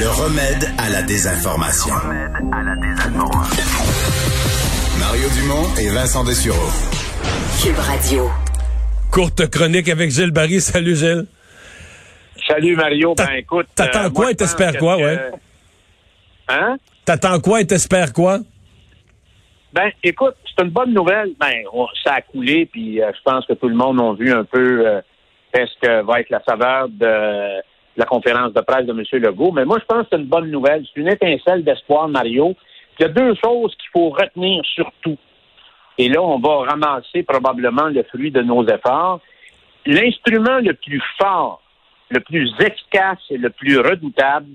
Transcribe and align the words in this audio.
Le 0.00 0.08
remède 0.08 0.64
à 0.78 0.88
la 0.88 1.02
désinformation. 1.02 1.92
Mario 4.98 5.28
Dumont 5.36 5.66
et 5.78 5.88
Vincent 5.94 6.24
Dessureau. 6.24 6.70
Cube 7.62 7.76
Radio. 7.78 8.30
Courte 9.12 9.50
chronique 9.50 9.90
avec 9.90 10.10
Gilles 10.10 10.30
Barry. 10.30 10.60
Salut 10.60 10.96
Gilles. 10.96 11.26
Salut 12.48 12.76
Mario. 12.76 13.14
Ben 13.14 13.28
écoute. 13.36 13.66
T'attends 13.74 14.06
euh, 14.06 14.10
quoi 14.10 14.24
moi, 14.24 14.30
et 14.30 14.36
t'espères 14.36 14.72
que- 14.72 14.78
quoi, 14.78 14.96
ouais? 14.96 15.18
Hein? 16.48 16.76
T'attends 17.04 17.38
quoi 17.40 17.60
et 17.60 17.66
t'espères 17.66 18.12
quoi? 18.14 18.38
Ben 19.74 19.90
écoute, 20.02 20.34
c'est 20.46 20.64
une 20.64 20.70
bonne 20.70 20.94
nouvelle. 20.94 21.32
Ben 21.38 21.62
on- 21.74 21.86
ça 22.02 22.14
a 22.14 22.20
coulé, 22.22 22.64
puis 22.66 23.02
euh, 23.02 23.10
je 23.14 23.20
pense 23.22 23.44
que 23.46 23.52
tout 23.52 23.68
le 23.68 23.76
monde 23.76 24.00
a 24.00 24.14
vu 24.14 24.32
un 24.32 24.44
peu 24.44 24.86
euh, 24.86 25.00
qu'est-ce 25.52 25.78
que 25.80 26.02
va 26.04 26.20
être 26.20 26.30
la 26.30 26.42
saveur 26.48 26.88
de 26.88 27.60
la 27.96 28.04
conférence 28.04 28.52
de 28.52 28.60
presse 28.60 28.86
de 28.86 28.92
M. 28.92 29.04
Legault. 29.22 29.52
Mais 29.52 29.64
moi, 29.64 29.78
je 29.80 29.84
pense 29.84 30.02
que 30.02 30.08
c'est 30.12 30.18
une 30.18 30.26
bonne 30.26 30.50
nouvelle. 30.50 30.84
C'est 30.86 31.00
une 31.00 31.08
étincelle 31.08 31.64
d'espoir, 31.64 32.08
Mario. 32.08 32.54
Il 32.98 33.02
y 33.02 33.06
a 33.06 33.08
deux 33.08 33.34
choses 33.42 33.74
qu'il 33.76 33.90
faut 33.92 34.10
retenir 34.10 34.62
surtout. 34.64 35.16
Et 35.98 36.08
là, 36.08 36.22
on 36.22 36.38
va 36.38 36.70
ramasser 36.70 37.22
probablement 37.22 37.88
le 37.88 38.02
fruit 38.04 38.30
de 38.30 38.42
nos 38.42 38.66
efforts. 38.66 39.20
L'instrument 39.86 40.58
le 40.58 40.74
plus 40.74 41.02
fort, 41.18 41.62
le 42.10 42.20
plus 42.20 42.52
efficace 42.60 43.18
et 43.30 43.38
le 43.38 43.50
plus 43.50 43.78
redoutable, 43.78 44.48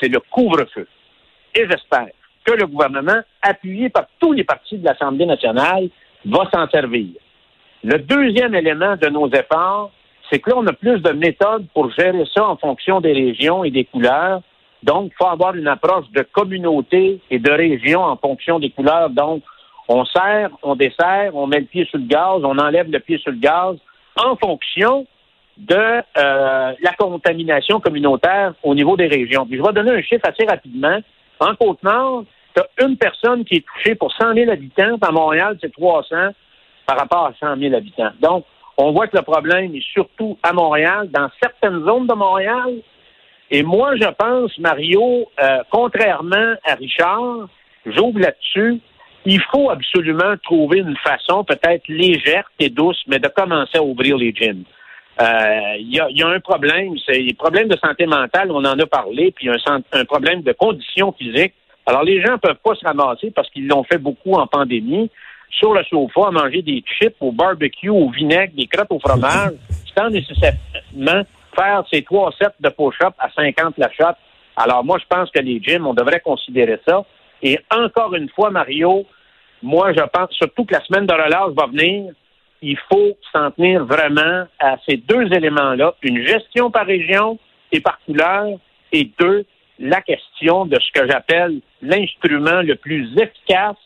c'est 0.00 0.08
le 0.08 0.20
couvre-feu. 0.30 0.86
Et 1.54 1.66
j'espère 1.68 2.08
que 2.44 2.52
le 2.52 2.66
gouvernement, 2.66 3.20
appuyé 3.42 3.88
par 3.88 4.06
tous 4.20 4.32
les 4.32 4.44
partis 4.44 4.78
de 4.78 4.84
l'Assemblée 4.84 5.26
nationale, 5.26 5.88
va 6.24 6.48
s'en 6.52 6.68
servir. 6.68 7.08
Le 7.84 7.98
deuxième 7.98 8.54
élément 8.54 8.96
de 8.96 9.08
nos 9.08 9.28
efforts, 9.30 9.90
c'est 10.30 10.40
que 10.40 10.50
là, 10.50 10.56
on 10.58 10.66
a 10.66 10.72
plus 10.72 11.00
de 11.00 11.12
méthodes 11.12 11.66
pour 11.74 11.90
gérer 11.92 12.24
ça 12.34 12.46
en 12.46 12.56
fonction 12.56 13.00
des 13.00 13.12
régions 13.12 13.64
et 13.64 13.70
des 13.70 13.84
couleurs. 13.84 14.42
Donc, 14.82 15.12
il 15.12 15.14
faut 15.16 15.30
avoir 15.30 15.54
une 15.54 15.68
approche 15.68 16.08
de 16.10 16.22
communauté 16.22 17.20
et 17.30 17.38
de 17.38 17.50
région 17.50 18.02
en 18.02 18.16
fonction 18.16 18.58
des 18.58 18.70
couleurs. 18.70 19.10
Donc, 19.10 19.42
on 19.88 20.04
serre, 20.04 20.50
on 20.62 20.76
dessert, 20.76 21.34
on 21.34 21.46
met 21.46 21.60
le 21.60 21.66
pied 21.66 21.84
sur 21.86 21.98
le 21.98 22.04
gaz, 22.04 22.40
on 22.44 22.58
enlève 22.58 22.90
le 22.90 23.00
pied 23.00 23.18
sur 23.18 23.32
le 23.32 23.38
gaz 23.38 23.76
en 24.16 24.36
fonction 24.36 25.06
de 25.56 25.74
euh, 25.74 26.72
la 26.80 26.92
contamination 26.96 27.80
communautaire 27.80 28.54
au 28.62 28.74
niveau 28.74 28.96
des 28.96 29.08
régions. 29.08 29.46
Puis 29.46 29.56
je 29.56 29.62
vais 29.62 29.72
donner 29.72 29.90
un 29.90 30.02
chiffre 30.02 30.26
assez 30.28 30.44
rapidement. 30.44 30.98
En 31.40 31.54
Côte-Nord, 31.54 32.24
tu 32.54 32.62
as 32.62 32.86
une 32.86 32.96
personne 32.96 33.44
qui 33.44 33.56
est 33.56 33.64
touchée 33.66 33.94
pour 33.94 34.12
100 34.12 34.34
000 34.34 34.50
habitants. 34.50 34.96
À 35.00 35.10
Montréal, 35.10 35.58
c'est 35.60 35.72
300 35.72 36.16
par 36.86 36.98
rapport 36.98 37.26
à 37.26 37.32
100 37.40 37.56
000 37.56 37.74
habitants. 37.74 38.10
Donc, 38.20 38.44
on 38.78 38.92
voit 38.92 39.08
que 39.08 39.16
le 39.16 39.22
problème 39.22 39.74
est 39.74 39.86
surtout 39.92 40.38
à 40.42 40.52
Montréal, 40.52 41.10
dans 41.10 41.28
certaines 41.42 41.84
zones 41.84 42.06
de 42.06 42.14
Montréal. 42.14 42.74
Et 43.50 43.62
moi, 43.62 43.96
je 43.96 44.08
pense, 44.18 44.56
Mario, 44.58 45.28
euh, 45.42 45.58
contrairement 45.70 46.54
à 46.64 46.74
Richard, 46.74 47.48
j'ouvre 47.84 48.20
là-dessus, 48.20 48.80
il 49.24 49.42
faut 49.50 49.68
absolument 49.70 50.34
trouver 50.44 50.78
une 50.78 50.96
façon 50.98 51.44
peut-être 51.44 51.86
légère 51.88 52.48
et 52.58 52.70
douce, 52.70 53.02
mais 53.08 53.18
de 53.18 53.28
commencer 53.28 53.78
à 53.78 53.82
ouvrir 53.82 54.16
les 54.16 54.32
gyms. 54.32 54.64
Euh, 55.20 55.74
Il 55.78 55.92
y, 55.92 55.98
a, 56.00 56.06
y 56.10 56.22
a 56.22 56.28
un 56.28 56.40
problème, 56.40 56.94
c'est 57.04 57.18
les 57.18 57.34
problèmes 57.34 57.68
de 57.68 57.76
santé 57.76 58.06
mentale, 58.06 58.52
on 58.52 58.64
en 58.64 58.78
a 58.78 58.86
parlé, 58.86 59.32
puis 59.32 59.48
un, 59.48 59.56
un 59.92 60.04
problème 60.04 60.42
de 60.42 60.52
conditions 60.52 61.12
physiques. 61.18 61.54
Alors, 61.86 62.04
les 62.04 62.22
gens 62.22 62.38
peuvent 62.38 62.62
pas 62.62 62.74
se 62.76 62.84
ramasser 62.86 63.32
parce 63.34 63.50
qu'ils 63.50 63.66
l'ont 63.66 63.82
fait 63.82 63.98
beaucoup 63.98 64.34
en 64.34 64.46
pandémie, 64.46 65.10
sur 65.50 65.74
le 65.74 65.82
sofa, 65.84 66.28
à 66.28 66.30
manger 66.30 66.62
des 66.62 66.82
chips 66.86 67.16
au 67.20 67.32
barbecue, 67.32 67.88
au 67.88 68.10
vinaigre, 68.10 68.52
des 68.56 68.66
crottes 68.66 68.90
au 68.90 68.98
fromage, 68.98 69.52
sans 69.96 70.10
nécessairement 70.10 71.22
faire 71.56 71.84
ces 71.92 72.02
trois 72.02 72.32
sets 72.38 72.54
de 72.60 72.68
push-up 72.68 73.14
à 73.18 73.30
50 73.30 73.74
la 73.78 73.90
shot. 73.92 74.16
Alors, 74.56 74.84
moi, 74.84 74.98
je 74.98 75.06
pense 75.08 75.30
que 75.30 75.40
les 75.40 75.60
gyms, 75.60 75.86
on 75.86 75.94
devrait 75.94 76.20
considérer 76.20 76.80
ça. 76.86 77.04
Et 77.42 77.58
encore 77.70 78.14
une 78.14 78.28
fois, 78.28 78.50
Mario, 78.50 79.06
moi, 79.62 79.92
je 79.92 80.02
pense 80.12 80.30
surtout 80.32 80.64
que 80.64 80.74
la 80.74 80.84
semaine 80.84 81.06
de 81.06 81.12
relâche 81.12 81.54
va 81.56 81.66
venir. 81.66 82.12
Il 82.60 82.76
faut 82.90 83.16
s'en 83.32 83.50
tenir 83.52 83.84
vraiment 83.84 84.46
à 84.58 84.76
ces 84.88 84.96
deux 84.96 85.32
éléments-là, 85.32 85.94
une 86.02 86.26
gestion 86.26 86.70
par 86.70 86.86
région 86.86 87.38
et 87.70 87.80
par 87.80 88.00
couleur, 88.04 88.58
et 88.92 89.10
deux, 89.18 89.44
la 89.78 90.00
question 90.00 90.66
de 90.66 90.76
ce 90.80 91.00
que 91.00 91.06
j'appelle 91.08 91.60
l'instrument 91.82 92.62
le 92.62 92.74
plus 92.74 93.08
efficace, 93.16 93.76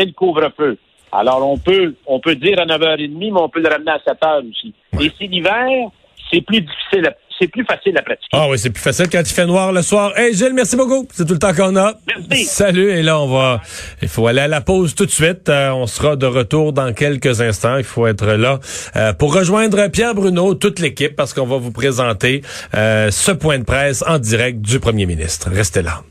c'est 0.00 0.06
le 0.06 0.12
couvre-feu. 0.12 0.78
Alors, 1.12 1.46
on 1.46 1.58
peut, 1.58 1.94
on 2.06 2.20
peut 2.20 2.36
dire 2.36 2.58
à 2.60 2.66
9h30, 2.66 3.32
mais 3.32 3.40
on 3.40 3.48
peut 3.48 3.60
le 3.60 3.68
ramener 3.68 3.90
à 3.90 3.98
7h 3.98 4.48
aussi. 4.48 4.74
Et 5.00 5.10
si 5.18 5.26
l'hiver, 5.26 5.66
c'est 6.32 6.40
plus 6.40 6.60
difficile, 6.60 7.12
c'est 7.38 7.48
plus 7.48 7.64
facile 7.64 7.98
à 7.98 8.02
pratiquer. 8.02 8.28
Ah 8.32 8.46
oui, 8.48 8.58
c'est 8.58 8.70
plus 8.70 8.82
facile 8.82 9.08
quand 9.10 9.20
il 9.20 9.34
fait 9.34 9.46
noir 9.46 9.72
le 9.72 9.82
soir. 9.82 10.12
Hey 10.16 10.34
Gilles, 10.34 10.54
merci 10.54 10.76
beaucoup. 10.76 11.08
C'est 11.10 11.26
tout 11.26 11.32
le 11.32 11.38
temps 11.38 11.52
qu'on 11.52 11.74
a. 11.76 11.94
Merci. 12.06 12.44
Salut. 12.44 12.90
Et 12.90 13.02
là, 13.02 13.20
on 13.20 13.26
va, 13.26 13.60
il 14.02 14.08
faut 14.08 14.26
aller 14.28 14.42
à 14.42 14.48
la 14.48 14.60
pause 14.60 14.94
tout 14.94 15.06
de 15.06 15.10
suite. 15.10 15.48
Euh, 15.48 15.70
on 15.70 15.86
sera 15.86 16.16
de 16.16 16.26
retour 16.26 16.72
dans 16.72 16.92
quelques 16.92 17.40
instants. 17.40 17.76
Il 17.78 17.84
faut 17.84 18.06
être 18.06 18.26
là 18.26 18.60
euh, 18.94 19.12
pour 19.12 19.34
rejoindre 19.34 19.88
Pierre 19.88 20.14
Bruno, 20.14 20.54
toute 20.54 20.78
l'équipe, 20.78 21.16
parce 21.16 21.34
qu'on 21.34 21.46
va 21.46 21.56
vous 21.56 21.72
présenter 21.72 22.42
euh, 22.74 23.10
ce 23.10 23.32
point 23.32 23.58
de 23.58 23.64
presse 23.64 24.04
en 24.06 24.18
direct 24.18 24.60
du 24.60 24.78
premier 24.78 25.06
ministre. 25.06 25.50
Restez 25.50 25.82
là. 25.82 26.02